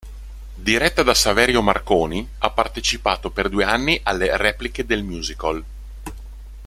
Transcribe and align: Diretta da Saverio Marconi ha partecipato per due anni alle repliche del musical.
Diretta 0.55 1.03
da 1.03 1.13
Saverio 1.13 1.61
Marconi 1.61 2.27
ha 2.39 2.49
partecipato 2.49 3.29
per 3.29 3.49
due 3.49 3.65
anni 3.65 3.99
alle 4.01 4.35
repliche 4.35 4.83
del 4.83 5.03
musical. 5.03 5.63